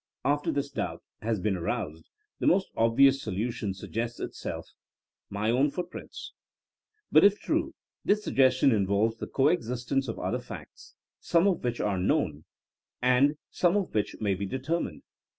After 0.25 0.51
this 0.51 0.71
doubt 0.71 1.03
has 1.21 1.39
been 1.39 1.55
aroused 1.55 2.09
the 2.39 2.47
most 2.47 2.71
obvious 2.75 3.21
solution 3.21 3.75
sug 3.75 3.91
gests 3.91 4.19
itself— 4.19 4.67
^my 5.31 5.51
own 5.51 5.69
footprints." 5.69 6.33
But 7.11 7.23
if 7.23 7.37
true, 7.39 7.75
this 8.03 8.23
suggestion 8.23 8.71
involves 8.71 9.17
the 9.17 9.27
co 9.27 9.49
existence 9.49 10.07
of 10.07 10.17
other 10.17 10.39
facts, 10.41 10.95
some 11.19 11.45
of 11.45 11.63
which 11.63 11.79
are 11.79 11.99
known 11.99 12.45
and 12.99 13.37
some 13.51 13.77
of 13.77 13.93
which 13.93 14.15
may 14.19 14.33
be 14.33 14.47
determined. 14.47 15.03